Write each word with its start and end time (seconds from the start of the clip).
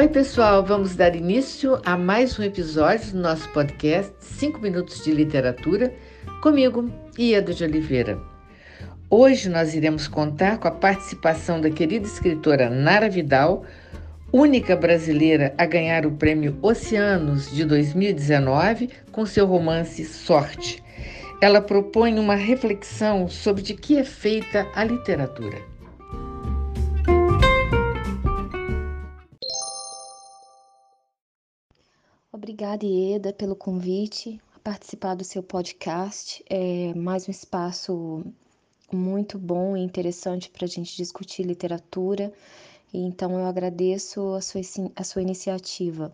Oi, 0.00 0.08
pessoal, 0.08 0.64
vamos 0.64 0.96
dar 0.96 1.14
início 1.14 1.78
a 1.84 1.94
mais 1.94 2.38
um 2.38 2.42
episódio 2.42 3.12
do 3.12 3.18
nosso 3.18 3.46
podcast 3.50 4.10
5 4.18 4.58
Minutos 4.58 5.04
de 5.04 5.10
Literatura, 5.10 5.92
comigo, 6.40 6.90
Ieda 7.18 7.52
de 7.52 7.64
Oliveira. 7.64 8.18
Hoje 9.10 9.50
nós 9.50 9.74
iremos 9.74 10.08
contar 10.08 10.56
com 10.56 10.66
a 10.66 10.70
participação 10.70 11.60
da 11.60 11.68
querida 11.68 12.06
escritora 12.06 12.70
Nara 12.70 13.10
Vidal, 13.10 13.66
única 14.32 14.74
brasileira 14.74 15.52
a 15.58 15.66
ganhar 15.66 16.06
o 16.06 16.12
prêmio 16.12 16.56
Oceanos 16.62 17.54
de 17.54 17.66
2019 17.66 18.88
com 19.12 19.26
seu 19.26 19.44
romance 19.44 20.02
Sorte. 20.06 20.82
Ela 21.42 21.60
propõe 21.60 22.18
uma 22.18 22.36
reflexão 22.36 23.28
sobre 23.28 23.62
de 23.62 23.74
que 23.74 23.98
é 23.98 24.04
feita 24.04 24.66
a 24.74 24.82
literatura. 24.82 25.69
Obrigada, 32.60 32.84
Ieda, 32.84 33.32
pelo 33.32 33.56
convite 33.56 34.38
a 34.54 34.58
participar 34.58 35.14
do 35.14 35.24
seu 35.24 35.42
podcast. 35.42 36.44
É 36.46 36.92
mais 36.92 37.26
um 37.26 37.30
espaço 37.30 38.22
muito 38.92 39.38
bom 39.38 39.74
e 39.74 39.80
interessante 39.80 40.50
para 40.50 40.66
a 40.66 40.68
gente 40.68 40.94
discutir 40.94 41.42
literatura, 41.42 42.30
então 42.92 43.32
eu 43.38 43.46
agradeço 43.46 44.34
a 44.34 44.42
sua, 44.42 44.60
a 44.94 45.02
sua 45.02 45.22
iniciativa. 45.22 46.12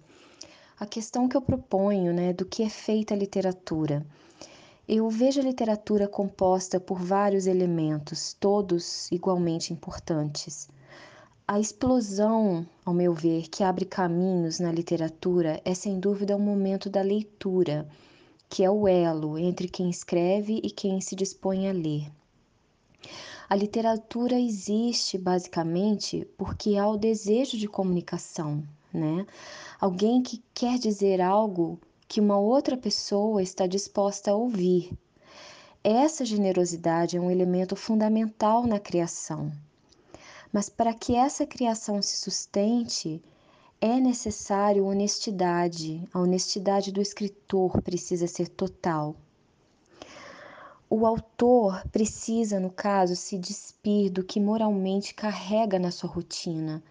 A 0.78 0.87
questão 0.87 1.28
que 1.28 1.37
eu 1.37 1.42
proponho, 1.42 2.12
né, 2.12 2.32
do 2.32 2.46
que 2.46 2.62
é 2.62 2.68
feita 2.68 3.12
a 3.12 3.16
literatura. 3.16 4.06
Eu 4.87 5.10
vejo 5.10 5.40
a 5.40 5.45
literatura 5.45 6.06
composta 6.06 6.78
por 6.78 7.01
vários 7.01 7.48
elementos, 7.48 8.37
todos 8.38 9.10
igualmente 9.10 9.73
importantes. 9.73 10.68
A 11.48 11.60
explosão, 11.60 12.66
ao 12.84 12.93
meu 12.93 13.15
ver, 13.15 13.48
que 13.48 13.62
abre 13.62 13.84
caminhos 13.84 14.59
na 14.59 14.73
literatura 14.73 15.62
é 15.65 15.74
sem 15.74 16.01
dúvida 16.01 16.34
o 16.34 16.40
momento 16.40 16.90
da 16.90 17.01
leitura, 17.02 17.88
que 18.48 18.65
é 18.65 18.70
o 18.70 18.88
elo 18.88 19.38
entre 19.38 19.68
quem 19.68 19.88
escreve 19.88 20.60
e 20.60 20.68
quem 20.68 21.01
se 21.01 21.15
dispõe 21.15 21.68
a 21.68 21.73
ler. 21.73 22.10
A 23.48 23.54
literatura 23.54 24.37
existe 24.37 25.16
basicamente 25.16 26.26
porque 26.37 26.76
há 26.76 26.88
o 26.88 26.96
desejo 26.96 27.57
de 27.57 27.68
comunicação, 27.68 28.65
né? 28.92 29.24
Alguém 29.80 30.24
que 30.24 30.42
quer 30.52 30.80
dizer 30.80 31.20
algo 31.20 31.79
que 32.09 32.20
uma 32.20 32.40
outra 32.40 32.76
pessoa 32.76 33.40
está 33.40 33.68
disposta 33.68 34.32
a 34.32 34.35
ouvir. 34.35 34.90
Essa 35.85 36.24
generosidade 36.24 37.16
é 37.16 37.20
um 37.20 37.30
elemento 37.30 37.76
fundamental 37.76 38.66
na 38.66 38.80
criação. 38.80 39.52
Mas 40.52 40.68
para 40.68 40.94
que 40.94 41.14
essa 41.14 41.46
criação 41.46 42.00
se 42.00 42.16
sustente, 42.16 43.22
é 43.80 44.00
necessário 44.00 44.86
honestidade. 44.86 46.08
A 46.12 46.20
honestidade 46.20 46.90
do 46.90 47.00
escritor 47.00 47.82
precisa 47.82 48.26
ser 48.26 48.48
total. 48.48 49.14
O 50.88 51.04
autor 51.04 51.82
precisa, 51.90 52.60
no 52.60 52.70
caso, 52.70 53.16
se 53.16 53.36
despir 53.36 54.10
do 54.10 54.22
que 54.22 54.38
moralmente 54.38 55.14
carrega 55.14 55.78
na 55.78 55.90
sua 55.90 56.08
rotina 56.08 56.82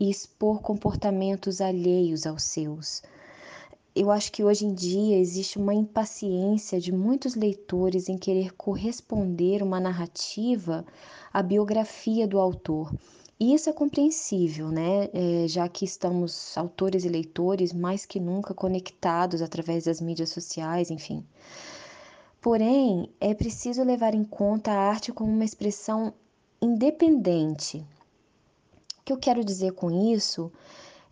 e 0.00 0.10
expor 0.10 0.60
comportamentos 0.60 1.60
alheios 1.60 2.26
aos 2.26 2.42
seus. 2.42 3.02
Eu 3.98 4.10
acho 4.10 4.30
que 4.30 4.44
hoje 4.44 4.66
em 4.66 4.74
dia 4.74 5.16
existe 5.16 5.56
uma 5.56 5.72
impaciência 5.72 6.78
de 6.78 6.92
muitos 6.92 7.34
leitores 7.34 8.10
em 8.10 8.18
querer 8.18 8.52
corresponder 8.52 9.62
uma 9.62 9.80
narrativa 9.80 10.84
à 11.32 11.42
biografia 11.42 12.28
do 12.28 12.38
autor. 12.38 12.92
E 13.40 13.54
isso 13.54 13.70
é 13.70 13.72
compreensível, 13.72 14.68
né? 14.68 15.08
É, 15.14 15.48
já 15.48 15.66
que 15.66 15.86
estamos, 15.86 16.58
autores 16.58 17.06
e 17.06 17.08
leitores, 17.08 17.72
mais 17.72 18.04
que 18.04 18.20
nunca 18.20 18.52
conectados 18.52 19.40
através 19.40 19.84
das 19.84 19.98
mídias 19.98 20.28
sociais, 20.28 20.90
enfim. 20.90 21.24
Porém, 22.38 23.08
é 23.18 23.32
preciso 23.32 23.82
levar 23.82 24.14
em 24.14 24.24
conta 24.24 24.72
a 24.72 24.90
arte 24.90 25.10
como 25.10 25.32
uma 25.32 25.44
expressão 25.44 26.12
independente. 26.60 27.78
O 27.78 29.04
que 29.06 29.12
eu 29.14 29.16
quero 29.16 29.42
dizer 29.42 29.72
com 29.72 29.90
isso 30.12 30.52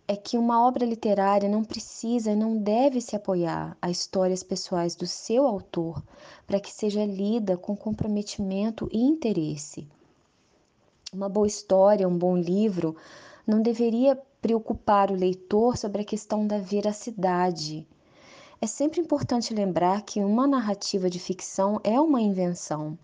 é 0.07 0.15
que 0.17 0.37
uma 0.37 0.67
obra 0.67 0.85
literária 0.85 1.49
não 1.49 1.65
precisa 1.65 2.33
e 2.33 2.37
não 2.37 2.59
deve 2.59 3.01
se 3.01 3.17
apoiar 3.17 3.77
a 3.81 3.91
histórias 3.91 4.43
pessoais 4.43 4.95
do 4.95 5.07
seu 5.07 5.47
autor 5.47 6.03
para 6.47 6.61
que 6.61 6.71
seja 6.71 7.05
lida 7.05 7.57
com 7.57 7.75
comprometimento 7.75 8.89
e 8.93 9.01
interesse. 9.03 9.89
Uma 11.13 11.29
boa 11.29 11.47
história, 11.47 12.09
um 12.09 12.19
bom 12.19 12.37
livro, 12.37 12.97
não 13.47 13.63
deveria 13.63 14.21
preocupar 14.43 15.11
o 15.11 15.17
leitor 15.17 15.79
sobre 15.79 16.03
a 16.03 16.05
questão 16.05 16.47
da 16.47 16.59
veracidade. 16.59 17.87
É 18.61 18.67
sempre 18.67 19.01
importante 19.01 19.55
lembrar 19.55 20.03
que 20.03 20.21
uma 20.21 20.47
narrativa 20.47 21.09
de 21.09 21.19
ficção 21.19 21.81
é 21.83 21.99
uma 21.99 22.21
invenção. 22.21 22.99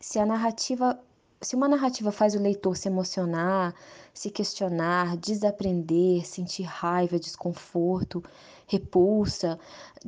Se 0.00 0.18
a 0.18 0.24
narrativa 0.24 0.98
se 1.44 1.54
uma 1.54 1.68
narrativa 1.68 2.10
faz 2.10 2.34
o 2.34 2.40
leitor 2.40 2.76
se 2.76 2.88
emocionar, 2.88 3.74
se 4.12 4.30
questionar, 4.30 5.16
desaprender, 5.16 6.26
sentir 6.26 6.62
raiva, 6.62 7.18
desconforto, 7.18 8.24
repulsa, 8.66 9.58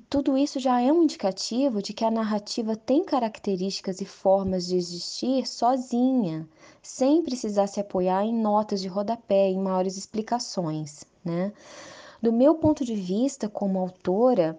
tudo 0.08 0.36
isso 0.36 0.58
já 0.58 0.80
é 0.80 0.90
um 0.90 1.02
indicativo 1.02 1.82
de 1.82 1.92
que 1.92 2.04
a 2.04 2.10
narrativa 2.10 2.74
tem 2.74 3.04
características 3.04 4.00
e 4.00 4.06
formas 4.06 4.66
de 4.66 4.76
existir 4.76 5.46
sozinha, 5.46 6.48
sem 6.82 7.22
precisar 7.22 7.66
se 7.66 7.80
apoiar 7.80 8.24
em 8.24 8.34
notas 8.34 8.80
de 8.80 8.88
rodapé, 8.88 9.48
em 9.48 9.60
maiores 9.60 9.96
explicações, 9.96 11.04
né? 11.24 11.52
Do 12.22 12.32
meu 12.32 12.54
ponto 12.54 12.84
de 12.84 12.94
vista 12.94 13.48
como 13.48 13.78
autora, 13.78 14.58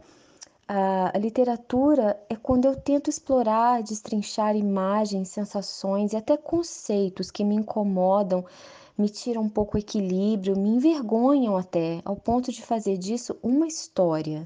a, 0.68 1.18
literatura 1.18 2.20
é 2.30 2.36
quando 2.36 2.66
eu 2.66 2.76
tento 2.76 3.10
explorar, 3.10 3.82
destrinchar 3.82 4.56
imagens, 4.56 5.30
sensações 5.30 6.12
e 6.12 6.18
até 6.18 6.36
conceitos 6.36 7.32
que 7.32 7.44
me 7.44 7.56
incomodam, 7.56 8.44
me 8.98 9.08
tiram 9.08 9.44
um 9.44 9.50
pouco 9.50 9.78
o 9.78 9.80
equilíbrio, 9.80 10.58
me 10.58 10.70
envergonham 10.70 11.56
até, 11.56 12.02
ao 12.04 12.16
ponto 12.16 12.52
de 12.52 12.62
fazer 12.62 12.98
disso 12.98 13.38
uma 13.42 13.68
história. 13.68 14.46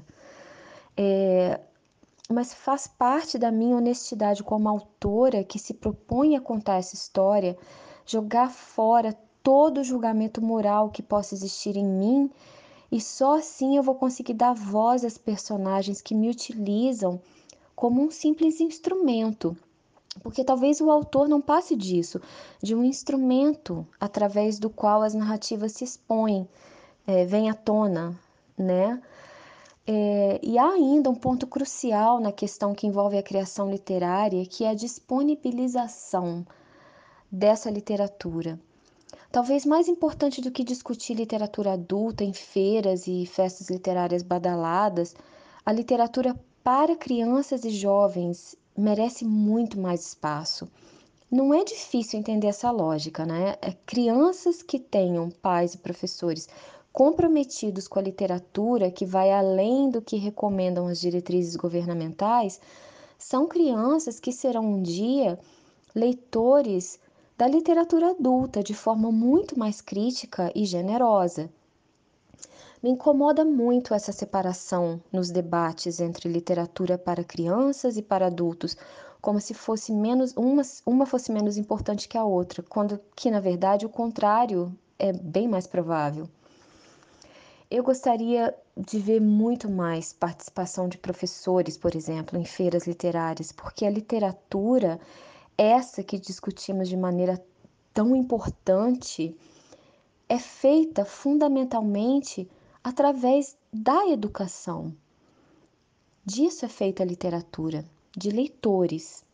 É, 0.96 1.58
mas 2.30 2.54
faz 2.54 2.86
parte 2.86 3.36
da 3.36 3.50
minha 3.50 3.76
honestidade 3.76 4.44
como 4.44 4.68
autora 4.68 5.42
que 5.42 5.58
se 5.58 5.74
propõe 5.74 6.36
a 6.36 6.40
contar 6.40 6.76
essa 6.76 6.94
história, 6.94 7.56
jogar 8.06 8.50
fora 8.50 9.16
todo 9.42 9.80
o 9.80 9.84
julgamento 9.84 10.40
moral 10.40 10.90
que 10.90 11.02
possa 11.02 11.34
existir 11.34 11.76
em 11.76 11.84
mim 11.84 12.30
e 12.92 13.00
só 13.00 13.38
assim 13.38 13.78
eu 13.78 13.82
vou 13.82 13.94
conseguir 13.94 14.34
dar 14.34 14.52
voz 14.52 15.02
às 15.02 15.16
personagens 15.16 16.02
que 16.02 16.14
me 16.14 16.28
utilizam 16.28 17.18
como 17.74 18.02
um 18.02 18.10
simples 18.10 18.60
instrumento. 18.60 19.56
Porque 20.22 20.44
talvez 20.44 20.78
o 20.78 20.90
autor 20.90 21.26
não 21.26 21.40
passe 21.40 21.74
disso, 21.74 22.20
de 22.62 22.74
um 22.74 22.84
instrumento 22.84 23.86
através 23.98 24.58
do 24.58 24.68
qual 24.68 25.00
as 25.00 25.14
narrativas 25.14 25.72
se 25.72 25.84
expõem, 25.84 26.46
é, 27.06 27.24
vêm 27.24 27.48
à 27.48 27.54
tona, 27.54 28.14
né? 28.58 29.02
É, 29.86 30.38
e 30.42 30.58
há 30.58 30.68
ainda 30.68 31.08
um 31.08 31.14
ponto 31.14 31.46
crucial 31.46 32.20
na 32.20 32.30
questão 32.30 32.74
que 32.74 32.86
envolve 32.86 33.16
a 33.16 33.22
criação 33.22 33.70
literária, 33.70 34.44
que 34.44 34.64
é 34.64 34.68
a 34.68 34.74
disponibilização 34.74 36.46
dessa 37.30 37.70
literatura. 37.70 38.60
Talvez 39.30 39.64
mais 39.64 39.88
importante 39.88 40.40
do 40.40 40.50
que 40.50 40.62
discutir 40.62 41.14
literatura 41.14 41.72
adulta 41.72 42.22
em 42.22 42.32
feiras 42.32 43.06
e 43.06 43.24
festas 43.24 43.70
literárias 43.70 44.22
badaladas, 44.22 45.14
a 45.64 45.72
literatura 45.72 46.38
para 46.62 46.96
crianças 46.96 47.64
e 47.64 47.70
jovens 47.70 48.54
merece 48.76 49.24
muito 49.24 49.80
mais 49.80 50.06
espaço. 50.06 50.68
Não 51.30 51.54
é 51.54 51.64
difícil 51.64 52.20
entender 52.20 52.48
essa 52.48 52.70
lógica, 52.70 53.24
né? 53.24 53.56
É 53.62 53.72
crianças 53.86 54.62
que 54.62 54.78
tenham 54.78 55.30
pais 55.30 55.74
e 55.74 55.78
professores 55.78 56.46
comprometidos 56.92 57.88
com 57.88 57.98
a 57.98 58.02
literatura, 58.02 58.90
que 58.90 59.06
vai 59.06 59.32
além 59.32 59.88
do 59.88 60.02
que 60.02 60.16
recomendam 60.16 60.86
as 60.86 61.00
diretrizes 61.00 61.56
governamentais, 61.56 62.60
são 63.18 63.48
crianças 63.48 64.20
que 64.20 64.30
serão 64.30 64.62
um 64.74 64.82
dia 64.82 65.38
leitores 65.94 67.00
da 67.36 67.46
literatura 67.48 68.10
adulta 68.10 68.62
de 68.62 68.74
forma 68.74 69.10
muito 69.10 69.58
mais 69.58 69.80
crítica 69.80 70.52
e 70.54 70.64
generosa. 70.64 71.50
Me 72.82 72.90
incomoda 72.90 73.44
muito 73.44 73.94
essa 73.94 74.12
separação 74.12 75.00
nos 75.12 75.30
debates 75.30 76.00
entre 76.00 76.28
literatura 76.28 76.98
para 76.98 77.22
crianças 77.22 77.96
e 77.96 78.02
para 78.02 78.26
adultos, 78.26 78.76
como 79.20 79.40
se 79.40 79.54
fosse 79.54 79.92
menos 79.92 80.32
uma, 80.36 80.62
uma 80.84 81.06
fosse 81.06 81.30
menos 81.30 81.56
importante 81.56 82.08
que 82.08 82.18
a 82.18 82.24
outra, 82.24 82.62
quando 82.62 83.00
que 83.14 83.30
na 83.30 83.38
verdade 83.38 83.86
o 83.86 83.88
contrário 83.88 84.76
é 84.98 85.12
bem 85.12 85.46
mais 85.46 85.66
provável. 85.66 86.28
Eu 87.70 87.82
gostaria 87.82 88.54
de 88.76 88.98
ver 88.98 89.20
muito 89.20 89.70
mais 89.70 90.12
participação 90.12 90.88
de 90.88 90.98
professores, 90.98 91.76
por 91.76 91.94
exemplo, 91.94 92.38
em 92.38 92.44
feiras 92.44 92.86
literárias, 92.86 93.52
porque 93.52 93.86
a 93.86 93.90
literatura 93.90 95.00
essa 95.56 96.02
que 96.02 96.18
discutimos 96.18 96.88
de 96.88 96.96
maneira 96.96 97.42
tão 97.92 98.16
importante 98.16 99.36
é 100.28 100.38
feita 100.38 101.04
fundamentalmente 101.04 102.48
através 102.82 103.56
da 103.72 104.06
educação. 104.08 104.94
Disso 106.24 106.64
é 106.64 106.68
feita 106.68 107.02
a 107.02 107.06
literatura, 107.06 107.84
de 108.16 108.30
leitores. 108.30 109.24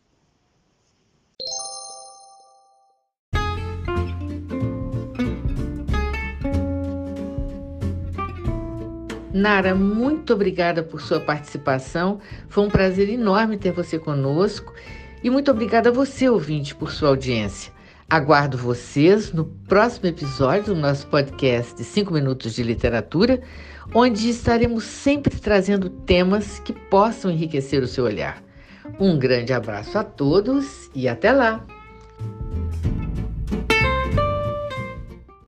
Nara, 9.32 9.73
muito 9.73 10.32
obrigada 10.32 10.82
por 10.82 11.00
sua 11.00 11.20
participação. 11.20 12.20
Foi 12.49 12.65
um 12.65 12.69
prazer 12.69 13.09
enorme 13.09 13.56
ter 13.56 13.70
você 13.70 13.97
conosco. 13.99 14.73
E 15.23 15.31
muito 15.31 15.50
obrigada 15.50 15.88
a 15.88 15.93
você, 15.93 16.29
ouvinte, 16.29 16.75
por 16.75 16.93
sua 16.93 17.09
audiência. 17.09 17.73
Aguardo 18.09 18.56
vocês 18.56 19.32
no 19.32 19.44
próximo 19.44 20.06
episódio 20.06 20.75
do 20.75 20.81
nosso 20.81 21.06
podcast 21.09 21.82
5 21.82 22.12
Minutos 22.12 22.55
de 22.55 22.62
Literatura, 22.62 23.43
onde 23.94 24.31
estaremos 24.31 24.85
sempre 24.85 25.37
trazendo 25.38 25.91
temas 25.91 26.59
que 26.61 26.73
possam 26.73 27.31
enriquecer 27.31 27.82
o 27.82 27.88
seu 27.88 28.05
olhar. 28.05 28.43
Um 28.99 29.19
grande 29.19 29.53
abraço 29.53 29.99
a 29.99 30.05
todos 30.05 30.91
e 30.94 31.06
até 31.06 31.32
lá! 31.32 31.77